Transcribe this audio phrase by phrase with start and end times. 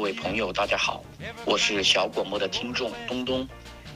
[0.00, 1.04] 各位朋友，大家好，
[1.44, 3.46] 我是小广播的听众东东。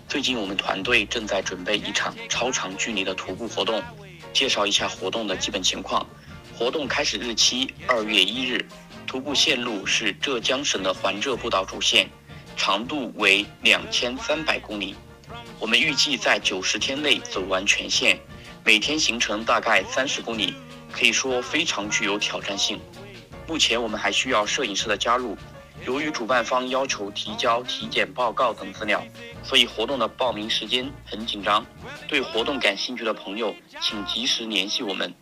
[0.07, 3.83] 最近我们团队正在准备一场超长距离的徒步活动，
[4.31, 6.07] 介绍一下活动的基本情况。
[6.59, 8.63] 活动开始日期二月一日，
[9.07, 12.07] 徒步线路是浙江省的环浙步道主线，
[12.55, 14.95] 长度为两千三百公里。
[15.59, 18.21] 我们预计在九十天内走完全线，
[18.63, 20.53] 每天行程大概三十公里，
[20.93, 22.79] 可以说非常具有挑战性。
[23.49, 25.35] 目前我们还需要摄影师的加入。
[25.83, 29.03] 由于主办方要求提交体检报告等资料，
[29.43, 31.65] 所以活动的报名时间很紧张。
[32.07, 35.13] 对活动感兴趣的朋友，请及时联系我们。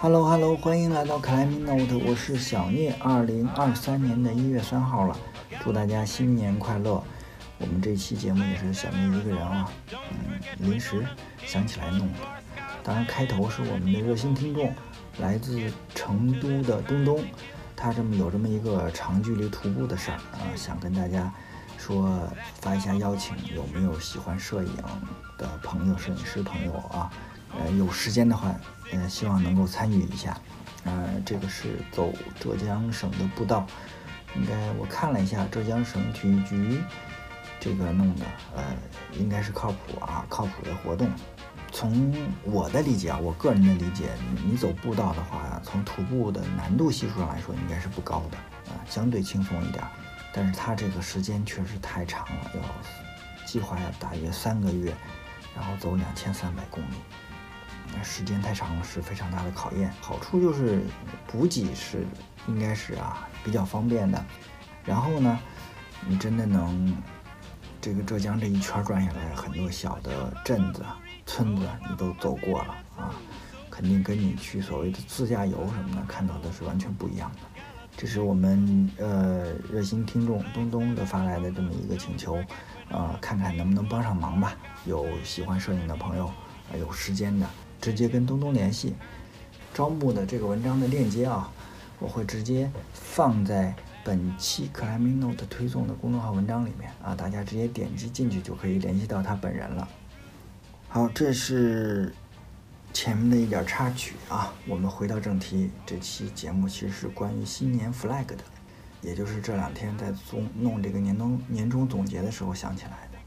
[0.00, 2.94] Hello Hello，欢迎来到 Climbing Note，我是小聂。
[3.00, 5.16] 二零二三年的一月三号了，
[5.64, 7.02] 祝大家新年快乐。
[7.58, 11.04] 我们这期节目也是小聂一个人啊，嗯，临时
[11.44, 12.18] 想起来弄的。
[12.84, 14.72] 当然，开头是我们的热心听众，
[15.18, 17.24] 来自成都的东东。
[17.80, 21.32] 他这么有这么一个长距离徒步的事儿啊，想跟大家
[21.78, 22.28] 说
[22.60, 24.76] 发一下邀请，有没有喜欢摄影
[25.38, 27.08] 的朋友、摄影师朋友啊？
[27.56, 28.52] 呃，有时间的话，
[28.90, 30.36] 呃，希望能够参与一下。
[30.82, 33.64] 呃，这个是走浙江省的步道，
[34.34, 36.82] 应该我看了一下浙江省体育局
[37.60, 38.24] 这个弄的，
[38.56, 38.62] 呃，
[39.12, 41.08] 应该是靠谱啊，靠谱的活动。
[41.70, 44.10] 从我的理解啊，我个人的理解，
[44.44, 48.36] 你走步道的话，从徒步的难度系数上来说，应该是不高的
[48.72, 49.84] 啊，相对轻松一点。
[50.32, 54.94] 但是它这个时间确实太长了，要计划要大约三个月，
[55.54, 56.96] 然后走两千三百公里，
[57.96, 59.92] 那时间太长了，是非常大的考验。
[60.00, 60.82] 好处就是
[61.26, 62.06] 补给是
[62.46, 64.24] 应该是啊比较方便的，
[64.84, 65.38] 然后呢，
[66.06, 66.96] 你真的能
[67.80, 70.84] 这个浙江这一圈转下来，很多小的镇子。
[71.28, 73.14] 村子你都走过了啊，
[73.70, 77.60] 肯定跟你去所谓的自驾游什么的看到的是完全不一样的。
[77.94, 82.42] 这是我们呃热心听众东东的发来的这么一个请求，
[82.88, 84.56] 呃，看看能不能帮上忙吧。
[84.86, 86.30] 有喜欢摄影的朋友，
[86.78, 87.46] 有时间的，
[87.78, 88.94] 直接跟东东联系。
[89.74, 91.50] 招募的这个文章的链接啊，
[91.98, 99.88] 我会直接放在本期 Climbing Note 推送的公众号文章里面啊，大家直接点击进去就可以联系到他本人了。
[100.90, 102.10] 好，这是
[102.94, 104.54] 前面的一点插曲啊。
[104.66, 108.38] 我们回到正题，这期节目其实是关于新年 flag 的，
[109.02, 113.18] 也就是这两天在总弄这个年终年终总结的时候想起来的。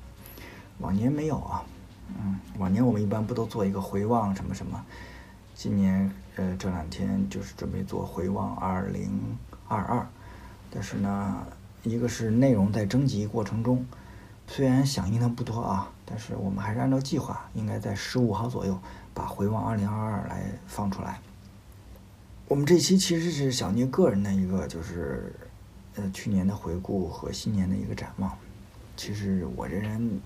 [0.80, 1.64] 往年没有啊，
[2.08, 4.84] 嗯，往年我们一般不都做一个回望什么什么？
[5.54, 10.08] 今年呃这两天就是准备做回望二零二二，
[10.72, 11.46] 但是呢，
[11.84, 13.86] 一个是内容在征集过程中。
[14.48, 18.78] 虽然响应的不多啊，但是我们还是按照计划，应该在十五号左右
[19.14, 21.22] 把回望二零二二来放出来。
[22.50, 25.34] 我们这期其实是小聂个人的一个，就是
[25.96, 28.38] 呃去年的回顾和新年的一个展望。
[28.98, 30.20] 其实我这人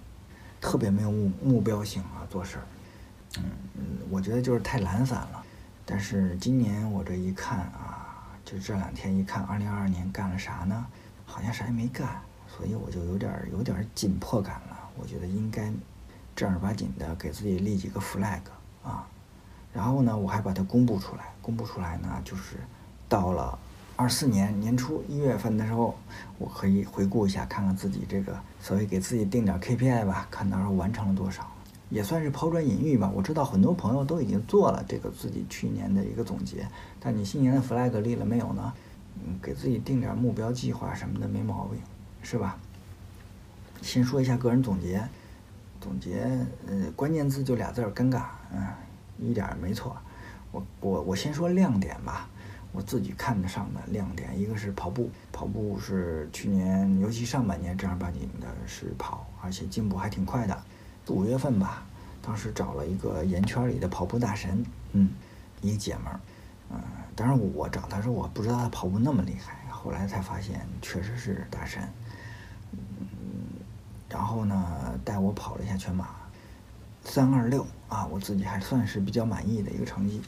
[0.59, 2.65] 特别没有目目标性啊，做事儿，
[3.37, 3.43] 嗯
[3.75, 5.43] 嗯，我觉得就是太懒散了。
[5.85, 10.83] 但是今年我这一看啊，就这两天一看，二零二二年干了啥呢？
[11.27, 12.19] 好像啥也没干。
[12.57, 15.71] 所以我就有点有点紧迫感了，我觉得应该
[16.35, 18.39] 正儿八经的给自己立几个 flag
[18.83, 19.07] 啊，
[19.73, 22.57] 然后呢，我还把它公布出来，公布出来呢，就是
[23.07, 23.57] 到了
[23.95, 25.95] 二四年年初一月份的时候，
[26.37, 31.49] 我可以回顾一下，看看自己这个所谓给自己定点 KPI 吧，看到时候完成了多少，
[31.89, 33.11] 也算是抛砖引玉吧。
[33.13, 36.67] 我知道很多朋友都已经做了这个自己去年的一个总结，
[36.99, 38.73] 但你新年的 flag 立了没有呢？
[39.25, 41.79] 嗯，给自己定点目标计划什么的没毛病。
[42.27, 42.57] 是吧？
[43.85, 45.07] 先说一下个人总结，
[45.79, 46.27] 总结，
[46.65, 48.67] 呃，关键字就俩字儿，尴尬，嗯，
[49.19, 49.95] 一点没错。
[50.51, 52.27] 我我我先说亮点吧，
[52.71, 60.63] 我自己看得上的亮点，一个是跑步，跑步是去年，尤其上半年正儿八经的是跑，而且进步还挺快的。
[61.07, 61.85] 五月份吧，
[62.23, 65.11] 当时找了一个圆圈里的跑步大神，嗯，
[65.61, 66.19] 一个姐们儿，
[66.71, 66.81] 嗯，
[67.15, 71.87] 当然我找她时我不知道她跑步那么厉害，后来才发现确实是大神。
[74.07, 76.07] 然后呢，带我跑了一下全马，
[77.03, 80.21] 三二六啊，我自己还算是比较满意的一个成绩。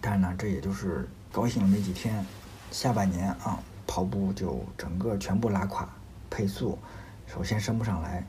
[0.00, 2.24] 但是呢，这也就是高兴了没几天，
[2.70, 5.88] 下半年啊，跑步就整个全部拉垮，
[6.30, 6.78] 配速
[7.26, 8.26] 首先升不上来，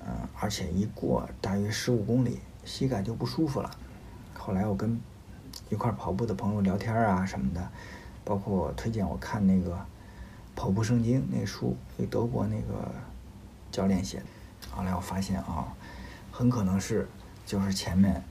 [0.00, 0.08] 嗯，
[0.40, 3.70] 而且一过大约十五公里，膝盖就不舒服了。
[4.36, 5.00] 后来我跟
[5.70, 7.70] 一块跑步的朋友聊天啊什么的，
[8.24, 9.70] 包括推荐我看那个
[10.56, 11.76] 《跑步圣经》那书，
[12.10, 12.90] 德国那个。
[13.76, 14.24] 教练写的，
[14.74, 15.68] 后来我发现啊，
[16.32, 17.06] 很可能是
[17.44, 18.24] 就是前面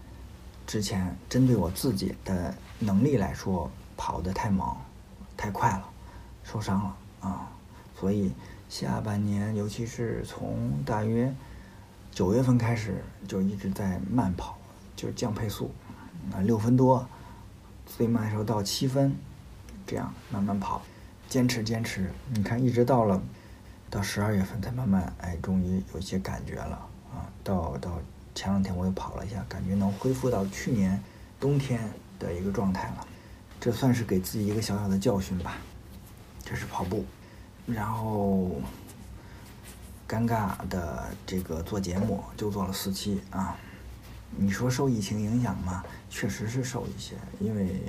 [0.65, 4.75] 之前针对我自己的能力来说跑得太猛，
[5.37, 5.87] 太快了，
[6.43, 7.47] 受伤了啊。
[7.95, 8.33] 所以
[8.69, 11.31] 下半年，尤其是从大约
[12.11, 14.57] 九月份开始，就一直在慢跑，
[14.95, 15.69] 就降配速，
[16.33, 17.07] 啊，六分多，
[17.85, 19.15] 最慢的时候到七分，
[19.85, 20.81] 这样慢慢跑，
[21.29, 22.11] 坚持坚持。
[22.33, 23.21] 你看，一直到了
[23.95, 26.75] 到十二月份才慢慢，哎，终于有些感觉了
[27.13, 27.31] 啊。
[27.45, 27.97] 到到
[28.33, 31.01] 前两天我又跑了一下，感觉能恢复到去年
[31.39, 31.79] 冬天
[32.19, 33.07] 的一个状态了。
[33.57, 35.55] 这算是给自己一个小小的教训吧。
[36.43, 37.05] 这是跑步，
[37.65, 38.59] 然后
[40.09, 43.55] 尴尬的这个做节目就做了四期啊。
[44.35, 45.81] 你说受疫情影响吗？
[46.09, 47.81] 确实是受一些，因为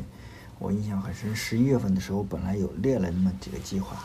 [0.60, 4.04] 我印象很深，十一月份的时候本来有列了那么几个计划，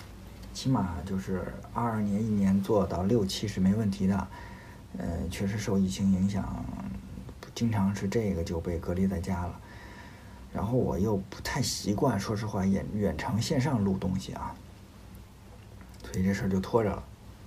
[0.54, 1.44] 起码就是
[1.74, 4.28] 二二年一年做到六期是没问题的。
[4.98, 6.66] 呃，确实受疫情影响，
[7.56, 9.60] 经常是这个就被隔离在家了。
[10.54, 14.54] 然后我又不太习惯，说实话，远远程线上录东西啊，
[16.04, 17.04] 所以这事儿就拖着了。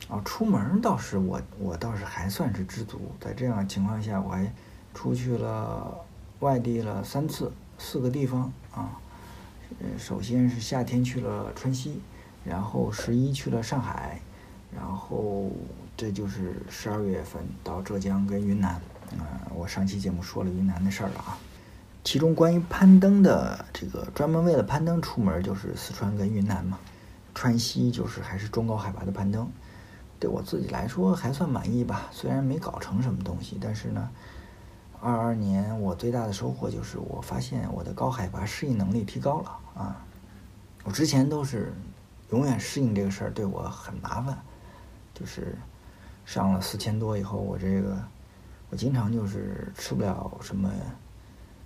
[0.09, 4.51] 啊，出门倒是我我倒是还算是知足，在这样情况下，我还
[4.95, 5.95] 出去了
[6.41, 8.99] 外地了三次，四个地方啊。
[9.99, 12.01] 首先是夏天去了川西，
[12.45, 14.21] 然后十一去了上海，
[14.75, 15.51] 然后
[15.97, 18.81] 这就是十二月份到浙江跟云南。
[19.19, 21.39] 啊，我上期节目说了云南的事儿了啊。
[22.03, 26.79] 其中关于攀登的这个，专门为了攀登出门就是四川跟云南嘛，
[27.35, 29.49] 川西就是还是中高海拔的攀登，
[30.19, 32.09] 对我自己来说还算满意吧。
[32.11, 34.11] 虽然没搞成什么东西，但是呢，
[35.01, 40.05] 二二年我最大的收获就是我发现我的高海拔适应能力提高了啊。
[40.83, 41.73] 我之前都是
[42.35, 44.37] 永远适应这个事儿对我很麻烦，
[45.15, 45.57] 就是
[46.27, 47.97] 上了四千多以后，我这个
[48.71, 50.69] 我经常就是吃不了什么。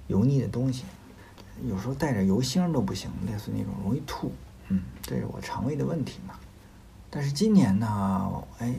[0.08, 0.84] 油腻的东西，
[1.66, 4.32] 有时候带着油星都不行，类似那种容易吐，
[4.68, 6.34] 嗯，这是我肠胃的问题嘛。
[7.10, 8.74] 但是今年呢，哎，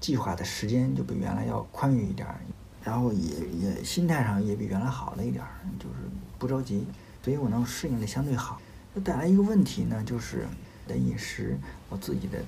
[0.00, 2.40] 计划的时间就比原来要宽裕一点儿，
[2.82, 5.94] 然后也也心态上也比原来好了一点儿，就是
[6.38, 6.86] 不着急，
[7.22, 8.60] 所以我能适应的相对好。
[8.94, 10.46] 就带来一个问题呢，就是
[10.86, 11.56] 的饮食，
[11.88, 12.38] 我自己的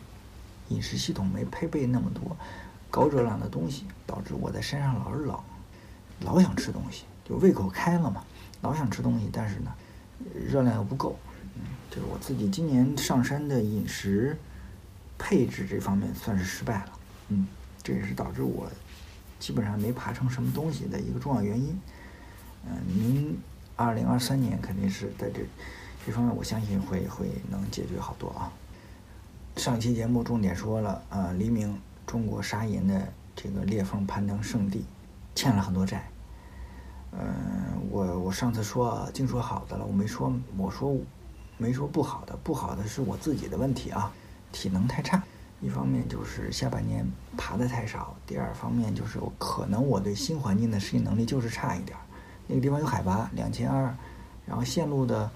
[0.68, 2.36] 饮食系统没配备那么多
[2.90, 5.38] 高热量的东西，导致我在山上老是冷，
[6.20, 7.04] 老想吃东西。
[7.24, 8.24] 就胃口开了嘛，
[8.62, 9.70] 老想吃东西，但是呢，
[10.48, 11.18] 热量又不够，
[11.56, 14.34] 嗯，就是我自己今年上山的饮食
[15.18, 16.92] 配置这方面算是失败了，
[17.28, 17.46] 嗯，
[17.82, 18.66] 这也是导致我
[19.38, 21.78] 基本上没爬成什么东西的一个重要原因。
[22.66, 23.38] 嗯，您
[23.76, 25.42] 二零二三年肯定是在这
[26.06, 28.50] 这方面，我相信会会能解决好多啊。
[29.56, 34.84] 上期节目重点说了，呃，黎明中国沙银的这个裂缝攀登圣地
[35.34, 36.08] 欠了很多债。
[37.12, 37.26] 嗯，
[37.90, 40.96] 我我上次说净说好的了，我没说我说
[41.56, 44.12] 没说不好的，不好的是我自己的问题啊，
[44.52, 45.22] 体能太差。
[45.60, 47.04] 一方面就是下半年
[47.36, 51.98] 爬的太少，第二方面就是可能我对新环境的适应能力就是差一点。
[52.46, 53.92] 那个地方有海拔两千二，
[54.46, 55.28] 然后线路的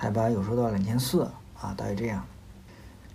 [0.00, 1.24] 海拔有时候到两千四
[1.60, 2.24] 啊，大概这样。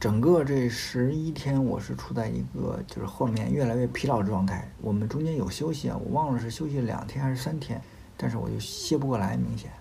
[0.01, 4.69] 整个这十一天我是处在一个就是后面越来越疲劳状态。
[4.81, 7.81] 我们中间有休息啊，我忘了是休息两天还是三天。
[8.17, 9.71] 但是我就歇不过来，明显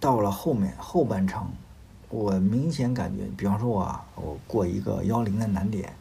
[0.00, 1.48] 到了后面后半程，
[2.08, 5.94] 我明显感觉，比方说我我过一个幺零的难点，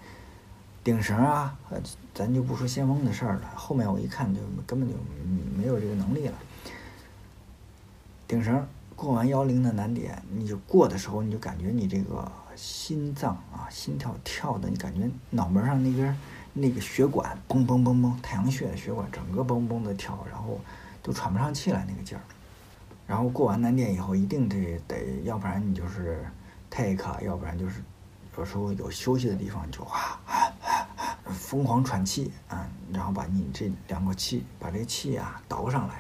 [0.84, 1.80] 顶绳啊，呃，
[2.12, 4.96] 咱就不说先锋的事儿了，后面我一看就根本就
[5.56, 6.34] 没有这个能力了。
[8.28, 16.18] 顶绳过完幺零的难点，你就过的时候，你就感觉你这个心脏啊，心跳跳的，你感觉脑门上那边
[16.54, 20.60] 那个血管嘣嘣嘣嘣，太阳穴的血管整个嘣嘣的跳，然后。
[21.06, 22.24] 都喘不上气来那个劲儿，
[23.06, 26.26] 然后过完难点以后，一定得得，要不然你就是
[26.70, 27.84] take，要不然就是
[28.38, 30.18] 有时候有休息的地方就啊
[31.26, 35.96] 疯狂喘气啊，然后把你这两口气，把这气啊倒上来，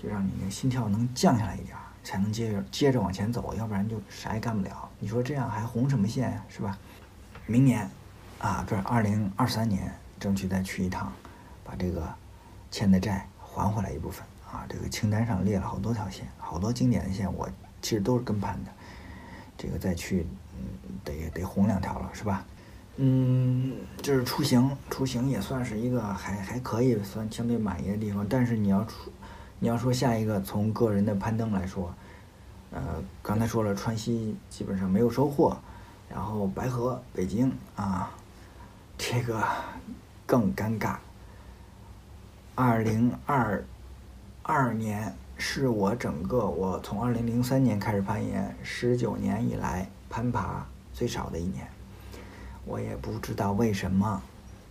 [0.00, 1.76] 就让你那心跳能降下来一点，
[2.08, 4.88] 才能接着接着往前走，要不然就啥也干不了。
[4.98, 6.78] 你说这样还红什么线呀，是吧？
[7.44, 7.86] 明年
[8.38, 11.12] 啊，不是二零二三年，争取再去一趟，
[11.62, 12.08] 把这个
[12.70, 13.28] 欠的债。
[13.38, 14.64] 还回来一部分啊！
[14.68, 17.46] 这个清单上列了好多条线，好多经典的线，我
[17.82, 18.70] 其实都是跟盘的。
[19.56, 20.24] 这个再去，
[20.56, 22.44] 嗯，得得红两条了，是吧？
[22.96, 28.24] 嗯，就是出行，出行也算是一个还还可以算相对满意的地方。
[28.28, 29.10] 但是你要出，
[29.60, 31.92] 你要说下一个从个人的攀登来说，
[32.70, 32.80] 呃，
[33.22, 35.56] 刚才说了川西基本上没有收获，
[36.08, 38.10] 然后白河、北京啊，
[38.96, 39.42] 这个
[40.26, 40.96] 更尴尬。
[42.54, 43.64] 二零二
[44.42, 51.66] 二年是我整个我从二零零三年开始攀岩，十九年以来攀爬最少的一年。
[52.64, 54.22] 我也不知道为什么。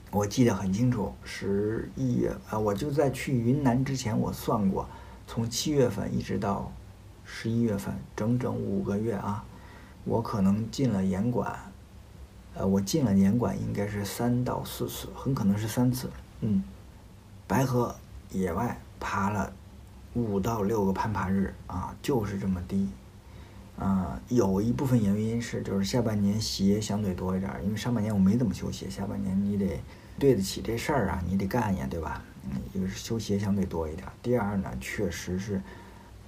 [0.09, 4.87] 我记得很清楚，十一月啊，我就在去云南之前，我算过，
[5.27, 6.71] 从七月份一直到
[7.25, 9.43] 十一月份，整整五个月啊，
[10.05, 11.59] 我可能进了严管，
[12.55, 16.09] 呃，我进了严管应该是三到四次，很可能是三次。
[16.39, 16.63] 嗯，
[17.45, 17.93] 白河
[18.31, 19.51] 野外爬了
[20.13, 22.87] 五到六个攀爬日啊，就是这么低。
[23.77, 29.79] 啊，有一部分原因是就是下半年鞋相对多一点，因为上半年我没怎么修鞋，下半年你得
[30.17, 32.23] 对得起这事儿啊，你得干呀，对吧？
[32.49, 35.61] 嗯，一个是修鞋相对多一点，第二呢，确实是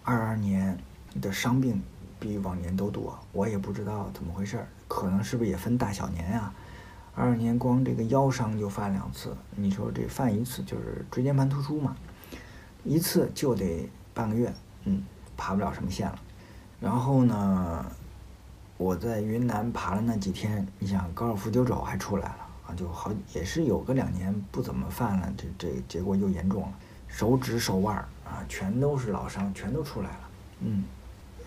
[0.04, 0.78] 二二年
[1.20, 1.82] 的伤病
[2.20, 6.54] 比往年都多，我也不知道怎么回事儿，可能是不是也分大小年呀？
[7.16, 11.96] 二二年光这个腰伤就犯两次，你说这犯一次就是椎间盘突出嘛，
[12.84, 14.54] 一次就得半个月，
[14.84, 15.04] 嗯，
[15.36, 16.20] 爬不了什么线了。
[16.80, 17.86] 然后呢，
[18.78, 26.74] 我在云南爬了那几天，你想高尔夫球肘还出来了啊，就好也是有个两年不怎么犯了，这这结果又严重了，
[27.08, 30.20] 手指手腕啊全都是老伤，全都出来了。
[30.62, 30.86] 嗯，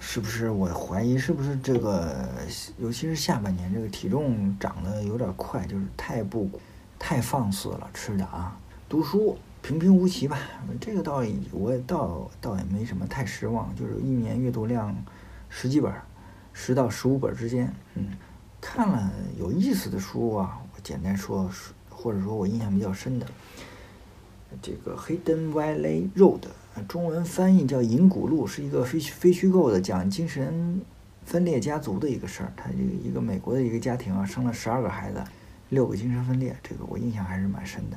[0.01, 0.51] 是不是？
[0.51, 2.29] 我怀疑是不是这个，
[2.77, 6.51] 尤其是下半年这个体重长得有点快，就是太不
[6.99, 8.55] 太放肆了吃的啊。
[8.87, 10.37] 读书平平无奇吧，
[10.79, 14.95] 这个倒也我倒倒也没什么太失望，就是一年阅读量。
[15.55, 15.93] 十几本，
[16.55, 18.07] 十到十五本之间，嗯，
[18.59, 21.49] 看了有意思的书啊，我简单说，
[21.91, 23.27] 或者说我印象比较深的，
[24.63, 26.41] 这个《Hidden Valley Road》，
[26.89, 30.81] 中文翻译叫《银谷路》，是一个非非虚构的，讲精神
[31.27, 32.53] 分裂家族的一个事儿。
[32.57, 35.23] 他这个一个美国的一个家庭啊，生了十二个孩子，
[35.69, 37.97] 六个精神分裂，这个我印象还是蛮深的。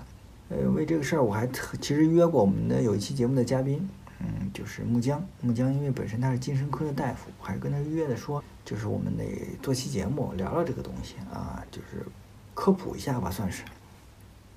[0.49, 3.89] 呃，为这个事儿我还特其实约过我们的有一期节目的嘉宾。
[4.19, 9.25] 嗯，就是木江，木江因为本身他是精神科的大夫，还跟他约的说，就是我们得
[9.61, 12.05] 做期节目聊聊这个东西啊，就是
[12.53, 13.63] 科普一下吧，算是。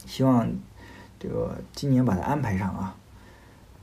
[0.06, 0.48] 希望
[1.18, 2.96] 这个今年把它安排上啊。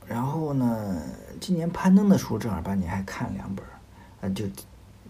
[0.06, 1.02] 然后呢，
[1.40, 3.62] 今年攀登的书正儿八经还看两本，
[4.22, 4.46] 呃，就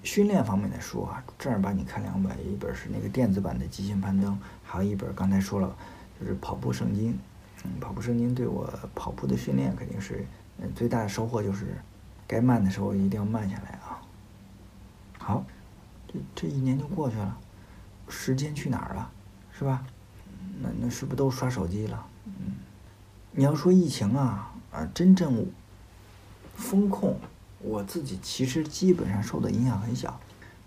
[0.02, 4.32] 训练方面的书啊，正儿八经看两本，一本是那个电子版的《极限攀登》，
[4.64, 5.76] 还有一本刚才说了，
[6.18, 7.16] 就是跑步圣经。
[7.64, 10.26] 嗯，跑步圣经对我跑步的训练肯定是。
[10.58, 11.76] 嗯，最大的收获就是，
[12.26, 14.00] 该慢的时候一定要慢下来啊。
[15.18, 15.44] 好，
[16.06, 17.36] 这这一年就过去了，
[18.08, 19.10] 时间去哪儿了，
[19.52, 19.84] 是吧？
[20.62, 22.06] 那那是不是都刷手机了？
[22.24, 22.54] 嗯，
[23.32, 25.46] 你要说疫情啊，啊，真正
[26.54, 27.18] 风控，
[27.58, 30.18] 我自己其实基本上受的影响很小。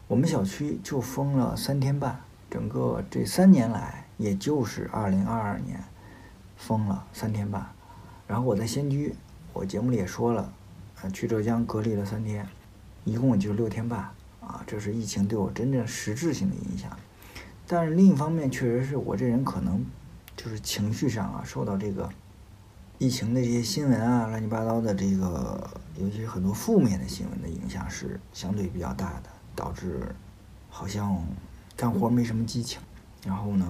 [0.08, 2.20] 我们小区就封了三天半，
[2.50, 5.84] 整个这三年来，也就是二零二二年
[6.58, 7.68] 封了三天半，
[8.28, 9.16] 然后我在仙居。
[9.54, 10.54] 我节目里也说了，
[11.02, 12.48] 呃，去浙江隔离了三天，
[13.04, 14.00] 一共就六天半，
[14.40, 16.98] 啊，这是疫情对我真正实质性的影响。
[17.68, 19.84] 但是另一方面，确实是我这人可能
[20.36, 22.10] 就是情绪上啊，受到这个
[22.98, 30.16] 疫情的这些新闻啊，乱七八糟的这个，尤其是很多负面的新闻的影响是相对比较大的，导致
[30.70, 31.22] 好像
[31.76, 32.80] 干活没什么激情，
[33.26, 33.66] 然后呢，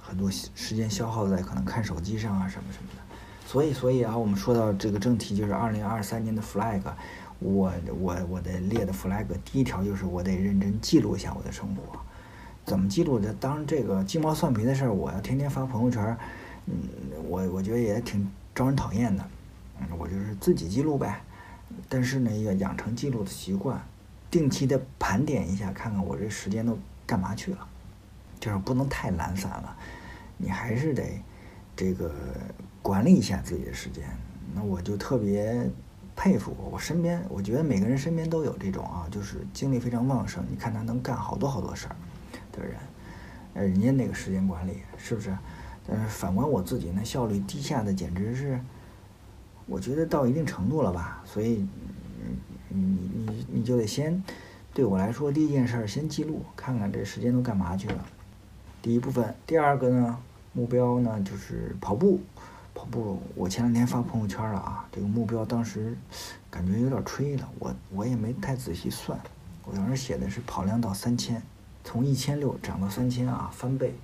[0.00, 3.07] 很多时间消耗在可能看手机上啊什么什么的。
[3.48, 6.82] 所以，所以啊，我们说到这个正题，就是二零二三年的 flag，
[7.38, 11.98] 我我我的列的 flag 第一条就是我得认真记录一下我的生活，
[12.66, 13.32] 怎么记录的？
[13.40, 16.14] 当，这个鸡毛蒜皮的事儿，我要天天发朋友圈，
[16.66, 16.74] 嗯，
[17.26, 19.24] 我我觉得也挺招人讨厌的，
[19.80, 21.18] 嗯，我就是自己记录呗。
[21.88, 23.82] 但是呢，要养成记录的习惯，
[24.30, 27.66] 定期的盘点一下，看看我这时间都干嘛去了，
[28.38, 29.74] 就是不能太懒散了，
[30.36, 31.02] 你还是得
[31.78, 32.12] 这个。
[32.80, 34.02] 管理一下自己的时间，
[34.54, 35.68] 那我就特别
[36.16, 41.96] 佩服我身边，我觉得每个人身边都有这种啊，就是精力非常旺盛，你看他能干好多好多事儿
[42.50, 42.76] 的人，
[43.52, 45.36] 呃，人家那个时间管理是不是？
[45.86, 48.58] 但是反观我自己，那效率低下的简直是，
[49.66, 51.22] 我觉得到一定程度了吧。
[51.26, 51.66] 所以，
[52.68, 54.22] 你你你你就得先，
[54.72, 58.06] 对我来说，第一件事儿先记录，看看这时间都干嘛去了。
[58.80, 60.18] 第一部分，第二个呢，
[60.58, 62.18] 目标呢就是跑步。
[62.74, 65.96] 跑步，我前两天发朋友圈了啊，这个目标当时
[66.48, 69.18] 感觉有点吹了，我我也没太仔细算，
[69.64, 71.42] 我当时写的是跑量到三千，
[71.82, 73.94] 从一千六涨到三千啊，翻倍。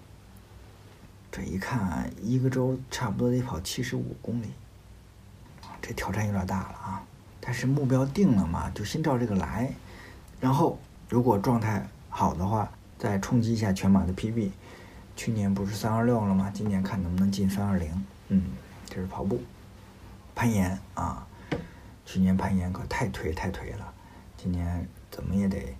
[1.30, 4.48] 这一看，一个周差不多得跑七十五公里，
[5.80, 7.04] 这挑战有点大了啊。
[7.40, 9.72] 但是目标定了嘛，就先照这个来，
[10.40, 10.76] 然后
[11.08, 12.68] 如果状态好的话，
[12.98, 14.50] 再冲击一下全马的 PB。
[15.16, 16.50] 去年不是三二六了吗？
[16.54, 18.06] 今年看能不能进三二零。
[18.28, 18.42] 嗯。
[18.86, 19.42] 这是跑步，
[20.36, 21.26] 攀岩啊！
[22.04, 23.92] 去年攀岩可太颓太颓了，
[24.36, 25.74] 今年怎么也得，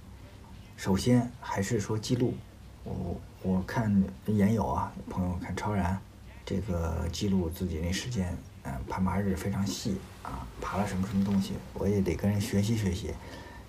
[0.76, 2.35] 首先还是说记录，
[2.83, 5.97] 我我看研友啊，朋友看超然，
[6.45, 13.14] 这个记录自己那时间，嗯，攀爬日非常细啊，爬了什么什么东西，我也得跟人学习学习。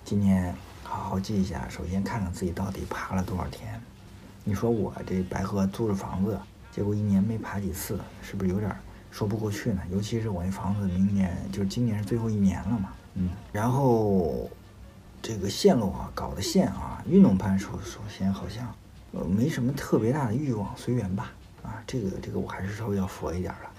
[0.04, 3.80] 今年好好记一下，首先看看自己到底爬了多少天。
[4.48, 6.40] 你说我这白河租着房子，
[6.72, 8.74] 结果一年没爬几次，是不是有点
[9.10, 9.82] 说不过去呢？
[9.92, 13.32] 尤其是我那房子明年就是今年是最后一年了嘛，嗯。
[13.52, 14.48] 然后
[15.20, 18.72] 这个线路啊，搞的线啊，运动攀首首先好像
[19.14, 21.32] 呃没什么特别大的欲望，随缘吧。
[21.64, 23.72] 啊，这个这个我还是稍微要佛一点了，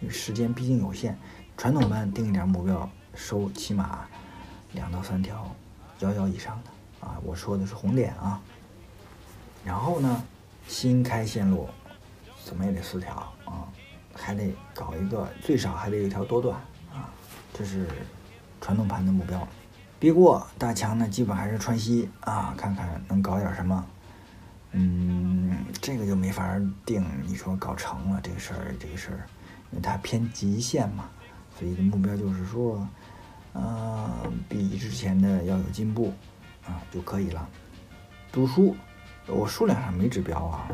[0.00, 1.16] 因为时间毕竟有限。
[1.56, 4.00] 传统班定一点目标，收起码
[4.72, 5.48] 两到三条
[6.00, 8.40] 幺幺以上的啊，我说的是红点啊。
[9.68, 10.22] 然后呢，
[10.66, 11.68] 新开线路，
[12.42, 13.68] 怎么也得四条啊，
[14.14, 16.56] 还得搞一个，最少还得有一条多段
[16.90, 17.12] 啊，
[17.52, 17.86] 这是
[18.62, 19.46] 传统盘的目标。
[20.00, 23.84] 别过大强呢，基本还是川西啊，看看能搞点什么。
[24.72, 27.04] 嗯，这个就没法定。
[27.26, 29.28] 你说搞成了这个事儿，这个事儿，
[29.70, 31.10] 因为它偏极限嘛，
[31.58, 32.88] 所以的目标就是说，
[33.52, 36.14] 呃，比之前的要有进步
[36.66, 37.46] 啊就可以了。
[38.32, 38.74] 读书。
[39.30, 40.68] 我数量上没指标啊，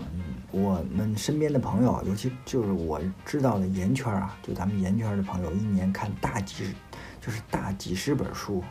[0.52, 6.72] 我们身边的朋友，尤其就是我知道的研圈啊，就咱们研圈的朋友，一年看大几十，
[7.20, 8.62] 就是大几十本书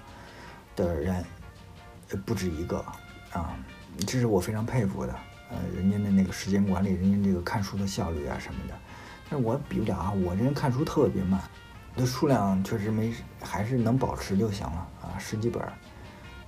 [0.73, 1.25] 的人，
[2.25, 2.77] 不止一个
[3.33, 3.57] 啊，
[4.07, 5.13] 这是我非常佩服的。
[5.49, 8.73] 呃，人家的那个时间管理，人家这个看书的效率啊什么的，
[9.29, 11.41] 但是我比不了啊，我这人看书特别慢，
[11.93, 15.61] 那数量确实没，还是能保持就行了啊，十几本，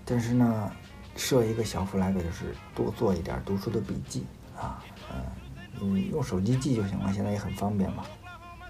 [0.06, 0.72] 但是呢。
[1.16, 4.26] 设一个小 flag，就是多做一点读书的笔记
[4.58, 8.04] 啊，嗯，你用手机记就行了，现在也很方便嘛。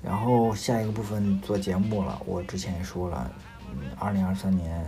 [0.04, 3.32] 然后下一个部分做节目了，我之前也说了，
[3.72, 4.86] 嗯，二零二三年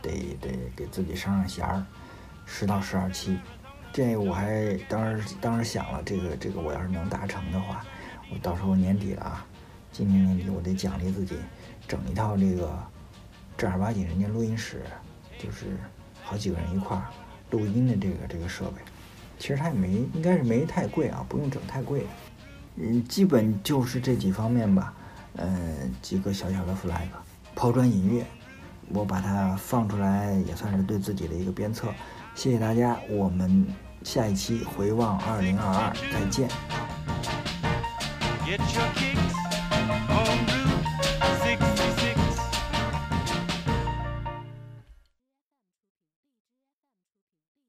[0.00, 1.84] 得得给自己上上弦儿，
[2.46, 3.36] 十到十二期。
[3.92, 7.84] 这我还当时当时想了，这个这个我要是能达成的话，
[8.32, 9.44] 我到时候年底了啊，
[9.90, 11.36] 今年年底我得奖励自己，
[11.88, 12.72] 整一套这个
[13.56, 14.84] 正儿八经人家录音室，
[15.38, 15.76] 就是。
[16.22, 17.04] 好几个人一块儿
[17.50, 18.80] 录音的这个这个设备，
[19.38, 22.06] 其实它也没应该是没太贵啊，不用整太贵的，
[22.76, 24.94] 嗯，基本就是这几方面吧，
[25.36, 27.06] 嗯，几个小小的 flag，
[27.54, 28.24] 抛砖引玉，
[28.88, 31.88] 我把它放出来也算是对自己的一个鞭策，
[32.34, 33.66] 谢谢大家，我们
[34.02, 36.48] 下一期回望二零二二再见。